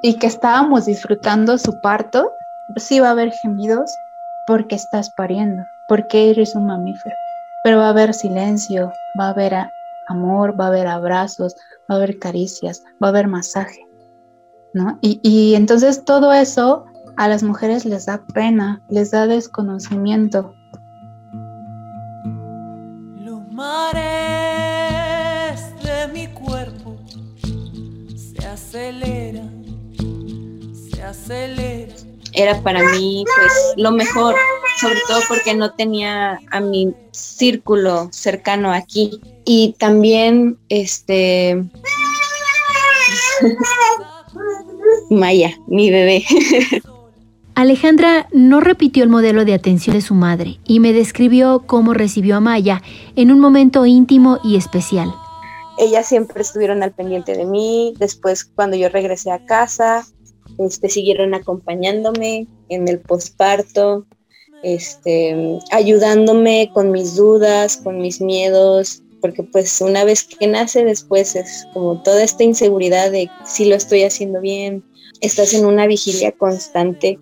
[0.03, 2.31] y que estábamos disfrutando su parto,
[2.77, 3.91] sí va a haber gemidos
[4.47, 7.17] porque estás pariendo, porque eres un mamífero,
[7.65, 9.55] pero va a haber silencio, va a haber
[10.09, 11.57] amor, va a haber abrazos,
[11.91, 13.87] va a haber caricias, va a haber masaje,
[14.75, 14.99] ¿no?
[15.01, 16.85] Y, y entonces todo eso
[17.17, 20.55] a las mujeres les da pena, les da desconocimiento,
[32.33, 34.35] Era para mí pues lo mejor,
[34.81, 41.65] sobre todo porque no tenía a mi círculo cercano aquí y también este
[45.11, 46.25] Maya, mi bebé.
[47.55, 52.37] Alejandra no repitió el modelo de atención de su madre y me describió cómo recibió
[52.37, 52.83] a Maya
[53.17, 55.13] en un momento íntimo y especial.
[55.79, 60.07] Ellas siempre estuvieron al pendiente de mí, después cuando yo regresé a casa,
[60.59, 64.07] este, siguieron acompañándome en el posparto,
[64.63, 71.37] este, ayudándome con mis dudas, con mis miedos, porque pues una vez que nace después
[71.37, 74.85] es como toda esta inseguridad de si lo estoy haciendo bien,
[75.21, 77.19] estás en una vigilia constante.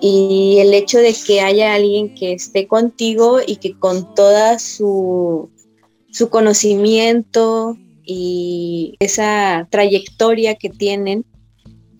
[0.00, 5.48] Y el hecho de que haya alguien que esté contigo y que con toda su,
[6.10, 11.24] su conocimiento y esa trayectoria que tienen,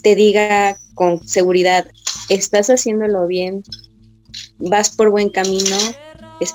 [0.03, 1.87] te diga con seguridad,
[2.29, 3.63] estás haciéndolo bien,
[4.59, 5.77] vas por buen camino,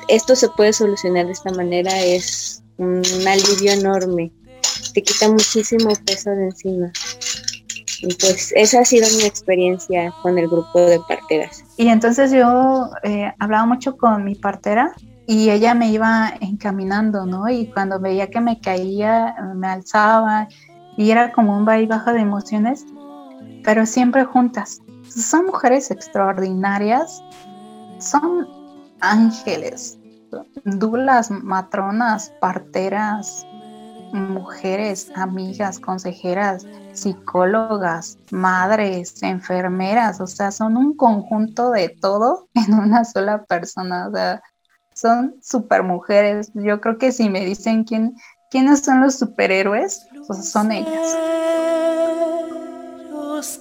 [0.07, 4.31] esto se puede solucionar de esta manera, es un alivio enorme,
[4.93, 6.91] te quita muchísimo peso de encima.
[7.99, 11.63] Y pues esa ha sido mi experiencia con el grupo de parteras.
[11.77, 14.93] Y entonces yo eh, hablaba mucho con mi partera
[15.25, 17.49] y ella me iba encaminando, ¿no?
[17.49, 20.47] Y cuando veía que me caía, me alzaba
[20.95, 22.85] y era como un va y baja de emociones,
[23.67, 24.81] pero siempre juntas.
[25.09, 27.21] Son mujeres extraordinarias,
[27.99, 28.47] son
[29.01, 29.99] ángeles,
[30.63, 33.45] dulas, matronas, parteras,
[34.13, 43.03] mujeres, amigas, consejeras, psicólogas, madres, enfermeras, o sea, son un conjunto de todo en una
[43.03, 44.41] sola persona, o sea,
[44.93, 46.51] son super mujeres.
[46.53, 48.15] Yo creo que si me dicen quién,
[48.49, 51.17] quiénes son los superhéroes, pues son ellas.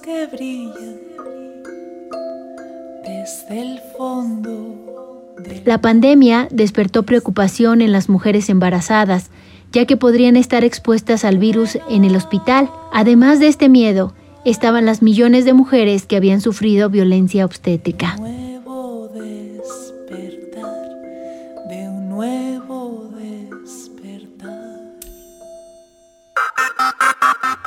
[0.01, 0.97] Que brillan
[3.05, 5.35] desde el fondo.
[5.65, 9.29] La pandemia despertó preocupación en las mujeres embarazadas,
[9.73, 12.71] ya que podrían estar expuestas al virus en el hospital.
[12.93, 14.13] Además de este miedo,
[14.45, 18.15] estaban las millones de mujeres que habían sufrido violencia obstétrica.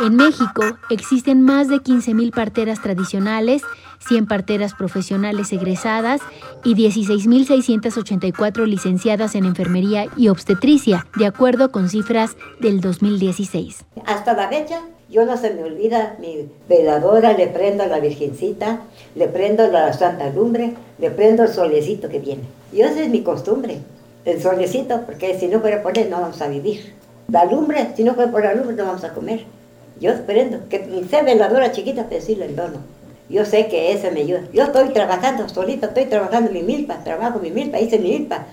[0.00, 3.62] En México existen más de 15.000 parteras tradicionales
[4.06, 6.20] 100 parteras profesionales egresadas
[6.64, 13.84] y 16.684 licenciadas en enfermería y obstetricia, de acuerdo con cifras del 2016.
[14.06, 18.80] Hasta la fecha, yo no se me olvida mi veladora, le prendo a la Virgencita,
[19.14, 22.42] le prendo la Santa Lumbre, le prendo el solecito que viene.
[22.72, 23.78] Y esa es mi costumbre,
[24.24, 26.94] el solecito, porque si no fuera por él no vamos a vivir.
[27.28, 29.44] La lumbre, si no fuera por la lumbre no vamos a comer.
[30.00, 32.78] Yo prendo, que sea veladora chiquita, sí el dono.
[33.28, 34.48] Yo sé que ese me ayuda.
[34.52, 38.46] Yo estoy trabajando solita, estoy trabajando mi milpa, trabajo mi milpa, hice mi milpa.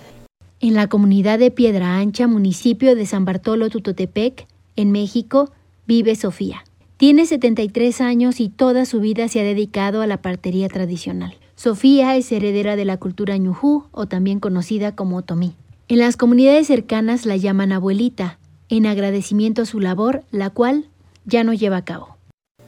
[0.59, 5.49] En la comunidad de Piedra Ancha, municipio de San Bartolo Tutotepec, en México,
[5.87, 6.63] vive Sofía.
[6.97, 11.35] Tiene 73 años y toda su vida se ha dedicado a la partería tradicional.
[11.55, 15.53] Sofía es heredera de la cultura ñujú o también conocida como otomí.
[15.87, 18.37] En las comunidades cercanas la llaman abuelita,
[18.69, 20.89] en agradecimiento a su labor, la cual
[21.27, 22.17] ya no lleva a cabo.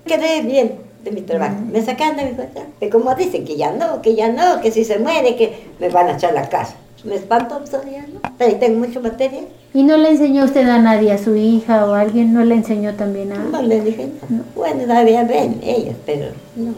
[0.05, 1.55] Quedé bien de mi trabajo.
[1.71, 2.67] Me sacan de mi casa.
[2.79, 5.89] Que como dicen que ya no, que ya no, que si se muere, que me
[5.89, 6.75] van a echar la casa.
[7.05, 8.19] Me espanto todavía, ¿no?
[8.39, 9.41] Ahí tengo mucha materia.
[9.73, 12.33] ¿Y no le enseñó usted a nadie, a su hija o a alguien?
[12.33, 13.37] ¿No le enseñó también a...?
[13.37, 14.43] No le dije, no.
[14.55, 16.73] Bueno, todavía ven ellas, pero no.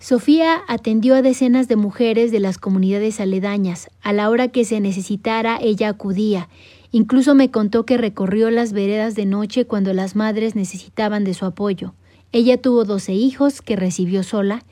[0.00, 3.88] Sofía atendió a decenas de mujeres de las comunidades aledañas.
[4.00, 6.48] A la hora que se necesitara, ella acudía.
[6.90, 11.44] Incluso me contó que recorrió las veredas de noche cuando las madres necesitaban de su
[11.44, 11.94] apoyo.
[12.32, 14.64] Ella tuvo 12 hijos que recibió sola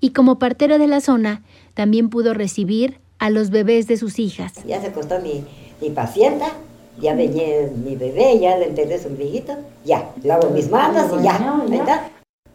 [0.00, 1.42] y como partera de la zona
[1.74, 4.52] también pudo recibir a los bebés de sus hijas.
[4.66, 5.44] Ya se acostó mi,
[5.80, 6.52] mi pacienta,
[7.00, 11.62] ya venía mi bebé, ya le enterré su ombliguito, ya, lavo mis manos y ya,
[11.68, 12.10] ¿verdad?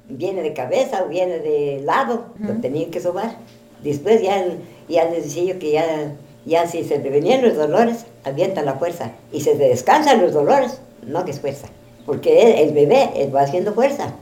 [0.10, 3.38] Viene de cabeza o viene de lado, lo tenía que sobar.
[3.84, 4.46] Después ya,
[4.88, 6.16] ya les decía yo que ya,
[6.48, 9.12] ya si se prevenían los dolores, avienta la fuerza.
[9.32, 11.68] Y se descansan los dolores, no que es fuerza.
[12.06, 14.14] Porque el, bebé él va haciendo fuerza.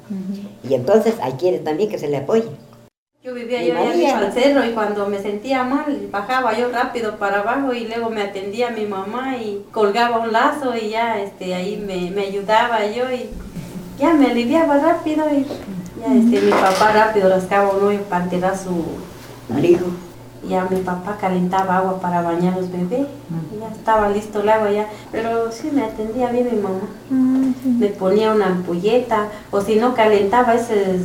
[0.68, 2.46] Y entonces ahí quiere también que se le apoye.
[3.24, 7.40] Yo vivía yo allá al cerro y cuando me sentía mal bajaba yo rápido para
[7.40, 11.78] abajo y luego me atendía mi mamá y colgaba un lazo y ya este, ahí
[11.78, 13.32] me, me ayudaba yo y
[14.00, 15.44] ya me aliviaba rápido y
[16.00, 18.86] ya este, mi papá rápido rascaba un hoyo para tirar su
[19.50, 19.88] marido.
[19.88, 20.15] Y
[20.48, 23.08] ya mi papá calentaba agua para bañar los bebés.
[23.60, 24.88] Ya estaba listo el agua ya.
[25.12, 26.88] Pero sí me atendía bien mi mamá.
[27.64, 31.00] Me ponía una ampolleta o si no calentaba ese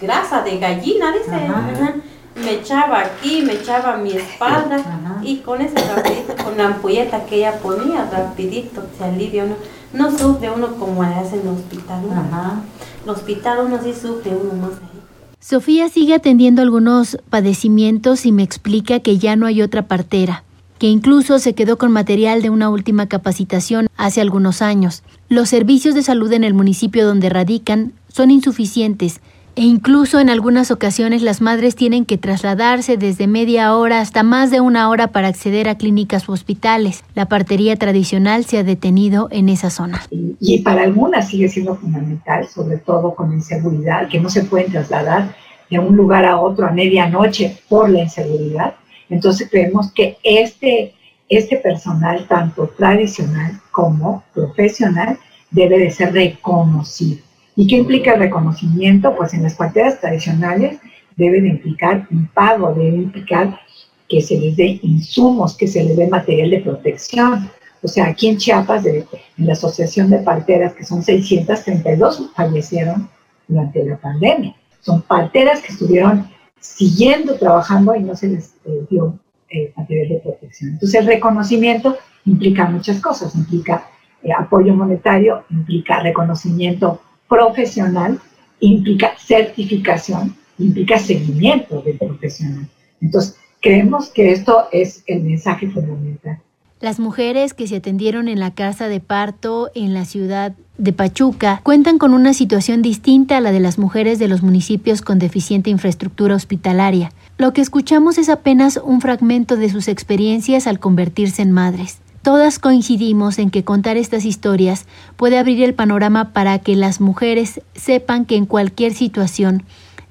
[0.00, 1.34] grasa de gallina, dice.
[1.34, 1.94] Ajá.
[2.36, 4.78] Me echaba aquí, me echaba mi espalda
[5.22, 9.54] y con ese rapidito, con la ampolleta que ella ponía, rapidito se alivia uno.
[9.92, 12.00] No sufre uno como hace en el hospital.
[12.02, 12.62] ¿no?
[13.04, 15.00] El hospital uno sí sufre uno más ahí.
[15.46, 20.42] Sofía sigue atendiendo algunos padecimientos y me explica que ya no hay otra partera,
[20.78, 25.02] que incluso se quedó con material de una última capacitación hace algunos años.
[25.28, 29.20] Los servicios de salud en el municipio donde radican son insuficientes
[29.56, 34.50] e incluso en algunas ocasiones las madres tienen que trasladarse desde media hora hasta más
[34.50, 37.04] de una hora para acceder a clínicas u hospitales.
[37.14, 40.02] La partería tradicional se ha detenido en esa zona.
[40.10, 45.34] Y, para algunas sigue siendo fundamental, sobre todo con inseguridad, que no se pueden trasladar
[45.70, 48.74] de un lugar a otro a medianoche por la inseguridad.
[49.08, 50.94] Entonces creemos que este,
[51.28, 55.18] este personal, tanto tradicional como profesional,
[55.50, 57.22] debe de ser reconocido.
[57.56, 59.14] ¿Y qué implica el reconocimiento?
[59.16, 60.78] Pues en las parteras tradicionales
[61.16, 63.60] debe de implicar un pago, debe implicar
[64.08, 67.50] que se les dé insumos, que se les dé material de protección.
[67.82, 69.06] O sea, aquí en Chiapas, en
[69.38, 73.08] la Asociación de Parteras, que son 632, fallecieron
[73.46, 74.54] durante la pandemia.
[74.80, 79.18] Son parteras que estuvieron siguiendo trabajando y no se les eh, dio
[79.50, 80.70] eh, material de protección.
[80.70, 83.34] Entonces, el reconocimiento implica muchas cosas.
[83.34, 83.86] Implica
[84.22, 88.20] eh, apoyo monetario, implica reconocimiento profesional
[88.60, 92.68] implica certificación, implica seguimiento del profesional.
[93.00, 96.40] Entonces, creemos que esto es el mensaje fundamental.
[96.80, 101.60] Las mujeres que se atendieron en la casa de parto en la ciudad de Pachuca
[101.62, 105.70] cuentan con una situación distinta a la de las mujeres de los municipios con deficiente
[105.70, 107.10] infraestructura hospitalaria.
[107.38, 112.00] Lo que escuchamos es apenas un fragmento de sus experiencias al convertirse en madres.
[112.24, 114.86] Todas coincidimos en que contar estas historias
[115.18, 119.62] puede abrir el panorama para que las mujeres sepan que en cualquier situación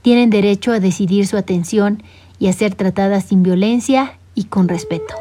[0.03, 2.03] tienen derecho a decidir su atención
[2.37, 5.15] y a ser tratadas sin violencia y con respeto.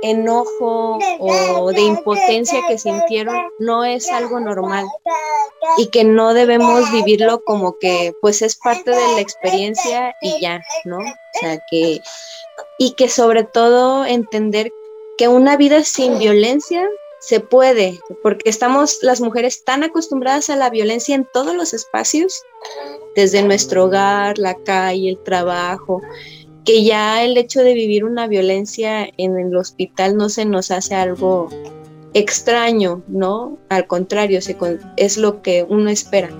[0.00, 4.86] enojo o de impotencia que sintieron no es algo normal
[5.76, 10.62] y que no debemos vivirlo como que pues es parte de la experiencia y ya,
[10.84, 10.98] ¿no?
[10.98, 12.00] O sea, que
[12.78, 14.70] y que sobre todo entender
[15.18, 16.88] que una vida sin violencia
[17.20, 22.42] se puede, porque estamos las mujeres tan acostumbradas a la violencia en todos los espacios,
[23.16, 26.00] desde nuestro hogar, la calle, el trabajo,
[26.64, 30.94] que ya el hecho de vivir una violencia en el hospital no se nos hace
[30.94, 31.48] algo
[32.14, 33.58] extraño, ¿no?
[33.68, 34.56] Al contrario, se
[34.96, 36.30] es lo que uno espera.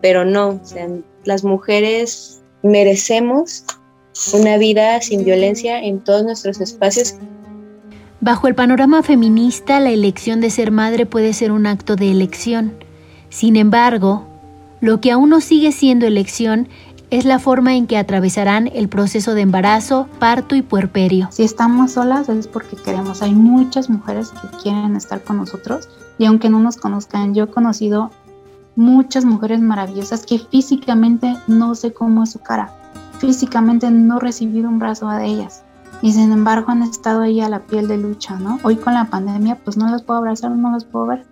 [0.00, 0.88] Pero no, o sea,
[1.24, 3.64] las mujeres merecemos
[4.34, 7.14] una vida sin violencia en todos nuestros espacios.
[8.20, 12.74] Bajo el panorama feminista, la elección de ser madre puede ser un acto de elección.
[13.30, 14.26] Sin embargo,
[14.80, 16.68] lo que aún no sigue siendo elección
[17.10, 21.28] es la forma en que atravesarán el proceso de embarazo, parto y puerperio.
[21.32, 23.22] Si estamos solas es porque queremos.
[23.22, 27.48] Hay muchas mujeres que quieren estar con nosotros y aunque no nos conozcan, yo he
[27.48, 28.10] conocido
[28.76, 32.72] muchas mujeres maravillosas que físicamente no sé cómo es su cara,
[33.20, 35.62] físicamente no recibido un brazo de ellas,
[36.02, 38.58] y sin embargo han estado ahí a la piel de lucha, ¿no?
[38.62, 41.26] Hoy con la pandemia pues no las puedo abrazar, no las puedo ver,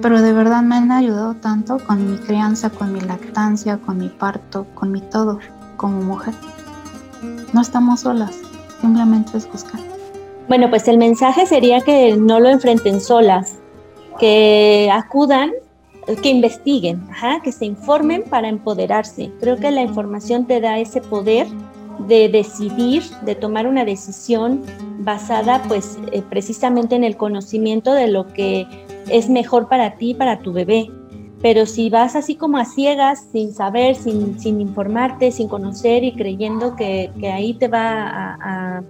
[0.00, 4.08] pero de verdad me han ayudado tanto con mi crianza, con mi lactancia, con mi
[4.08, 5.40] parto, con mi todo
[5.76, 6.34] como mujer.
[7.52, 8.36] No estamos solas,
[8.80, 9.80] simplemente es buscar.
[10.48, 13.56] Bueno, pues el mensaje sería que no lo enfrenten solas,
[14.18, 15.50] que acudan,
[16.22, 17.02] que investiguen,
[17.42, 19.30] que se informen para empoderarse.
[19.40, 21.46] Creo que la información te da ese poder
[22.06, 24.62] de decidir, de tomar una decisión
[25.00, 28.66] basada pues eh, precisamente en el conocimiento de lo que
[29.10, 30.90] es mejor para ti para tu bebé.
[31.42, 36.12] Pero si vas así como a ciegas, sin saber, sin, sin informarte, sin conocer y
[36.12, 38.82] creyendo que, que ahí te va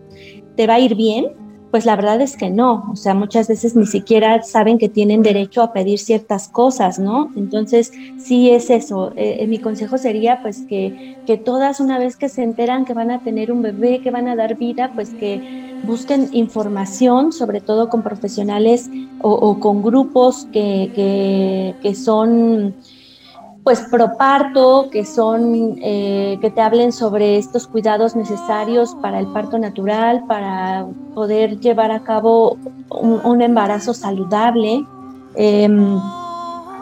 [0.57, 1.33] te va a ir bien,
[1.71, 5.23] pues la verdad es que no, o sea, muchas veces ni siquiera saben que tienen
[5.23, 7.31] derecho a pedir ciertas cosas, ¿no?
[7.37, 9.13] Entonces, sí es eso.
[9.17, 12.95] Eh, eh, mi consejo sería pues que, que todas una vez que se enteran que
[12.95, 17.61] van a tener un bebé, que van a dar vida, pues que busquen información, sobre
[17.61, 18.91] todo con profesionales
[19.23, 22.75] o, con grupos que, que, que son
[23.65, 29.59] pues proparto, que son, eh, que te hablen sobre estos cuidados necesarios para el parto
[29.59, 32.57] natural, para poder llevar a cabo
[32.89, 34.85] un, embarazo saludable.
[35.35, 35.99] Em,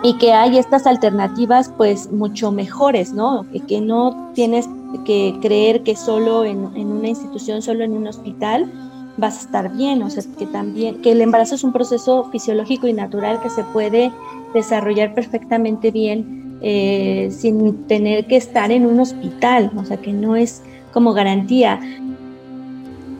[0.02, 3.44] y que hay estas alternativas pues mucho mejores, ¿no?
[3.52, 4.68] Que, que no tienes
[5.04, 8.70] que creer que solo en, en, una institución, solo en un hospital
[9.18, 12.86] vas a estar bien, o sea, que también, que el embarazo es un proceso fisiológico
[12.86, 14.10] y natural que se puede
[14.54, 20.36] desarrollar perfectamente bien eh, sin tener que estar en un hospital, o sea que no
[20.36, 20.62] es
[20.92, 21.80] como garantía.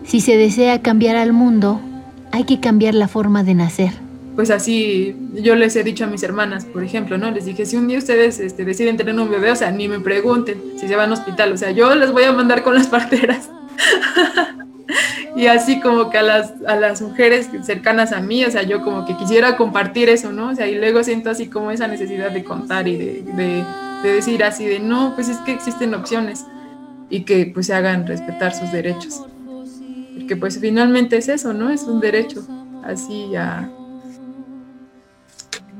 [0.05, 1.81] Si se desea cambiar al mundo,
[2.33, 3.93] hay que cambiar la forma de nacer.
[4.35, 7.31] Pues así yo les he dicho a mis hermanas, por ejemplo, ¿no?
[7.31, 9.99] Les dije, si un día ustedes este, deciden tener un bebé, o sea, ni me
[9.99, 12.87] pregunten si se van al hospital, o sea, yo les voy a mandar con las
[12.89, 13.51] parteras.
[15.39, 18.82] Y así como que a las, a las mujeres cercanas a mí, o sea, yo
[18.82, 20.49] como que quisiera compartir eso, ¿no?
[20.49, 23.64] O sea, y luego siento así como esa necesidad de contar y de, de,
[24.03, 26.45] de decir así de, no, pues es que existen opciones
[27.09, 29.24] y que pues se hagan respetar sus derechos.
[30.16, 31.70] Porque pues finalmente es eso, ¿no?
[31.70, 32.45] Es un derecho
[32.82, 33.70] así a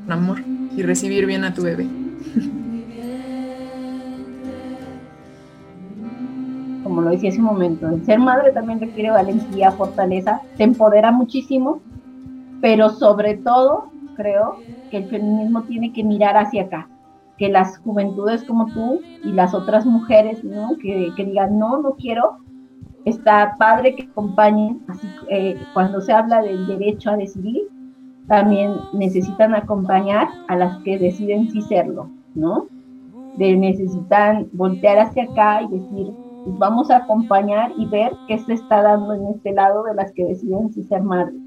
[0.05, 0.41] un amor
[0.73, 1.85] y recibir bien a tu bebé.
[6.89, 11.11] Como lo decía hace un momento, el ser madre también requiere valentía, fortaleza, te empodera
[11.11, 11.81] muchísimo,
[12.61, 14.57] pero sobre todo creo
[14.89, 16.89] que el feminismo tiene que mirar hacia acá,
[17.37, 20.77] que las juventudes como tú y las otras mujeres, ¿no?
[20.81, 22.39] que, digan, no, no quiero,
[23.05, 27.67] está padre que acompañen, así eh, cuando se habla del derecho a decidir,
[28.27, 32.65] también necesitan acompañar a las que deciden sí serlo, ¿no?
[33.37, 36.13] De necesitan voltear hacia acá y decir,
[36.57, 40.25] vamos a acompañar y ver qué se está dando en este lado de las que
[40.25, 41.39] deciden si ser madres,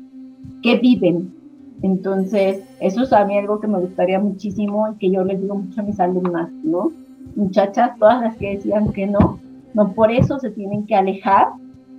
[0.62, 1.34] qué viven.
[1.82, 5.56] Entonces, eso es a mí algo que me gustaría muchísimo y que yo les digo
[5.56, 6.92] mucho a mis alumnas, ¿no?
[7.34, 9.40] Muchachas, todas las que decían que no,
[9.74, 11.48] no por eso se tienen que alejar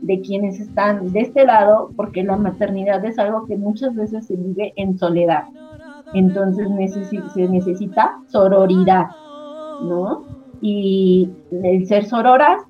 [0.01, 4.35] de quienes están de este lado, porque la maternidad es algo que muchas veces se
[4.35, 5.43] vive en soledad.
[6.13, 6.67] Entonces
[7.33, 9.07] se necesita sororidad,
[9.81, 10.23] ¿no?
[10.61, 12.61] Y el ser sororas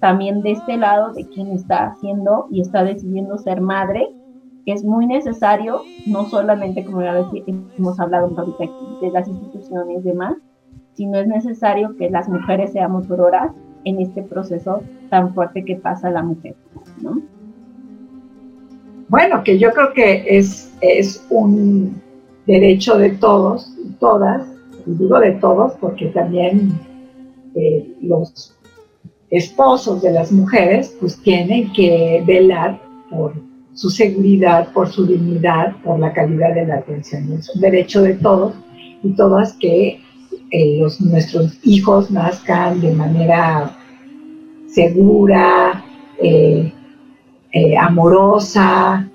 [0.00, 4.08] también de este lado de quien está haciendo y está decidiendo ser madre,
[4.64, 10.04] que es muy necesario, no solamente como ya hemos hablado ahorita aquí, de las instituciones
[10.04, 10.34] y demás,
[10.94, 13.52] sino es necesario que las mujeres seamos auroras
[13.84, 16.56] en este proceso tan fuerte que pasa la mujer,
[17.00, 17.22] ¿no?
[19.08, 22.02] Bueno, que yo creo que es, es un
[22.46, 24.46] derecho de todos todas,
[24.86, 26.72] y digo de todos porque también
[27.54, 28.55] eh, los
[29.30, 33.34] esposos de las mujeres, pues tienen que velar por
[33.74, 37.32] su seguridad, por su dignidad, por la calidad de la atención.
[37.32, 38.54] Es un derecho de todos
[39.02, 40.00] y todas que
[40.50, 43.76] eh, los, nuestros hijos nazcan de manera
[44.68, 45.84] segura,
[46.22, 46.72] eh,
[47.52, 49.08] eh, amorosa,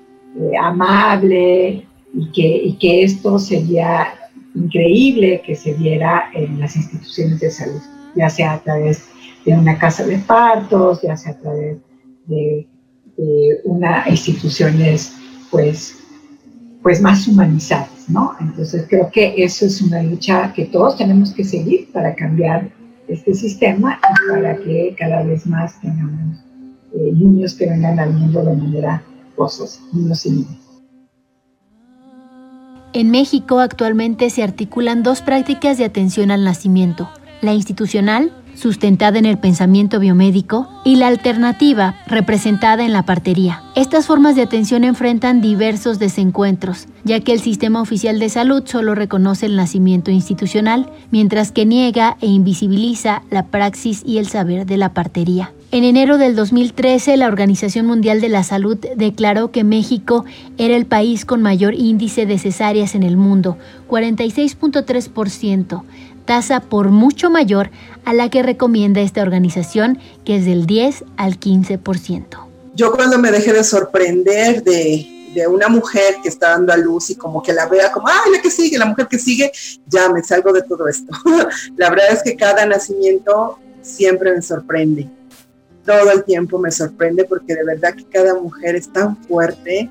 [0.60, 4.08] amable, y que, y que esto sería
[4.54, 7.80] increíble que se viera en las instituciones de salud,
[8.14, 9.08] ya sea a través
[9.44, 11.78] de una casa de partos, ya sea a través
[12.26, 12.68] de,
[13.64, 15.14] una instituciones
[15.50, 15.98] pues,
[16.82, 18.34] pues más humanizadas, ¿no?
[18.40, 22.70] Entonces creo que eso es una lucha que todos tenemos que seguir para cambiar
[23.06, 26.38] este sistema y para que cada vez más tengamos
[26.94, 29.02] eh, niños que vengan al mundo de manera
[29.36, 30.58] gozosa, niños y niñas.
[32.94, 37.08] En México actualmente se articulan dos prácticas de atención al nacimiento,
[37.40, 43.62] la institucional sustentada en el pensamiento biomédico, y la alternativa, representada en la partería.
[43.74, 48.94] Estas formas de atención enfrentan diversos desencuentros, ya que el sistema oficial de salud solo
[48.94, 54.76] reconoce el nacimiento institucional, mientras que niega e invisibiliza la praxis y el saber de
[54.76, 55.52] la partería.
[55.72, 60.26] En enero del 2013, la Organización Mundial de la Salud declaró que México
[60.58, 63.56] era el país con mayor índice de cesáreas en el mundo,
[63.88, 65.82] 46.3%,
[66.24, 67.70] tasa por mucho mayor
[68.04, 72.24] a la que recomienda esta organización, que es del 10 al 15%.
[72.74, 77.10] Yo cuando me dejé de sorprender de, de una mujer que está dando a luz
[77.10, 79.52] y como que la vea como, ay, la que sigue, la mujer que sigue,
[79.86, 81.12] ya me salgo de todo esto.
[81.76, 85.08] la verdad es que cada nacimiento siempre me sorprende
[85.84, 89.90] todo el tiempo me sorprende porque de verdad que cada mujer es tan fuerte,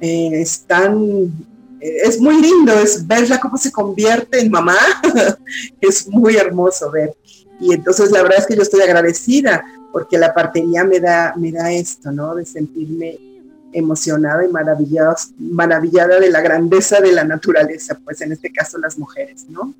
[0.00, 1.32] eh, es tan,
[2.04, 4.76] es muy lindo, es verla cómo se convierte en mamá,
[5.80, 7.14] es muy hermoso ver.
[7.60, 11.52] Y entonces la verdad es que yo estoy agradecida porque la partería me da, me
[11.52, 12.34] da esto, ¿no?
[12.34, 13.18] De sentirme
[13.72, 18.98] emocionada y maravillada, maravillada de la grandeza de la naturaleza, pues en este caso las
[18.98, 19.74] mujeres, ¿no?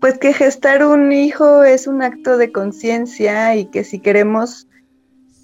[0.00, 4.66] Pues que gestar un hijo es un acto de conciencia y que si queremos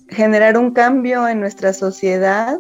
[0.08, 2.58] generar un cambio en nuestra sociedad,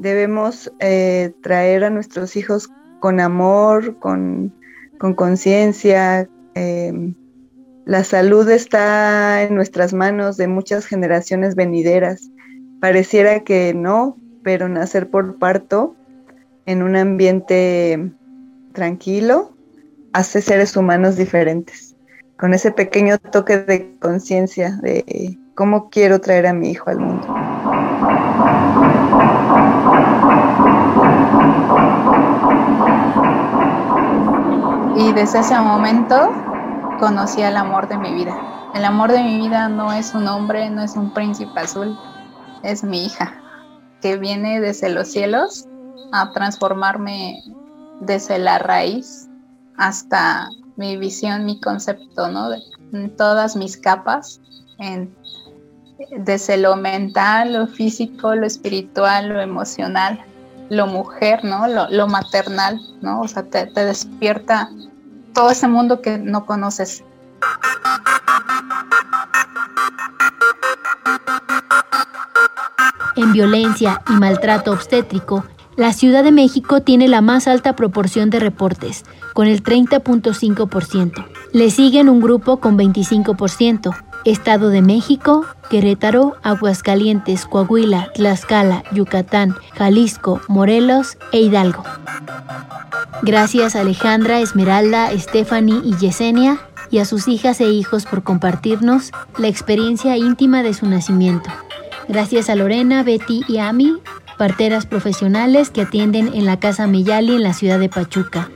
[0.00, 2.70] debemos eh, traer a nuestros hijos
[3.00, 4.52] con amor, con
[5.14, 6.28] conciencia.
[6.54, 7.14] Em,
[7.84, 12.30] la salud está en nuestras manos de muchas generaciones venideras.
[12.80, 15.94] Pareciera que no, pero nacer por parto
[16.64, 18.10] en un ambiente
[18.72, 19.52] tranquilo
[20.12, 21.94] hace seres humanos diferentes,
[22.38, 27.59] con ese pequeño toque de conciencia de cómo quiero traer a mi hijo al mundo.
[35.00, 36.30] Y desde ese momento
[36.98, 38.36] conocí al amor de mi vida.
[38.74, 41.98] El amor de mi vida no es un hombre, no es un príncipe azul,
[42.62, 43.32] es mi hija,
[44.02, 45.66] que viene desde los cielos
[46.12, 47.42] a transformarme
[48.02, 49.26] desde la raíz
[49.78, 52.50] hasta mi visión, mi concepto, ¿no?
[52.92, 54.42] en todas mis capas,
[56.18, 60.20] desde lo mental, lo físico, lo espiritual, lo emocional,
[60.68, 61.66] lo mujer, ¿no?
[61.66, 63.22] Lo, maternal, ¿no?
[63.22, 64.68] O sea, te despierta
[65.34, 67.04] todo ese mundo que no conoces.
[73.16, 75.44] En violencia y maltrato obstétrico,
[75.76, 79.04] la Ciudad de México tiene la más alta proporción de reportes,
[79.34, 81.26] con el 30.5%.
[81.52, 83.94] Le siguen un grupo con 25%.
[84.24, 91.84] Estado de México, Querétaro, Aguascalientes, Coahuila, Tlaxcala, Yucatán, Jalisco, Morelos e Hidalgo.
[93.22, 96.58] Gracias a Alejandra, Esmeralda, Stephanie y Yesenia
[96.90, 101.50] y a sus hijas e hijos por compartirnos la experiencia íntima de su nacimiento.
[102.08, 104.00] Gracias a Lorena, Betty y Ami
[104.40, 108.48] parteras profesionales que atienden en la Casa Meyali en la ciudad de Pachuca.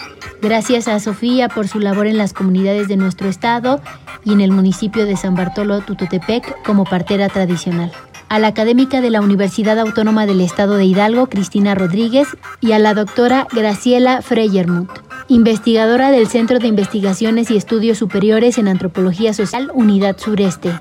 [0.44, 3.80] Gracias a Sofía por su labor en las comunidades de nuestro estado
[4.26, 7.90] y en el municipio de San Bartolo Tututepec como partera tradicional.
[8.28, 12.28] A la académica de la Universidad Autónoma del Estado de Hidalgo, Cristina Rodríguez,
[12.60, 14.90] y a la doctora Graciela Freyermuth,
[15.28, 20.78] investigadora del Centro de Investigaciones y Estudios Superiores en Antropología Social, Unidad Sureste.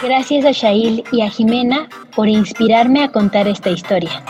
[0.00, 4.22] Gracias a Shail y a Jimena por inspirarme a contar esta historia.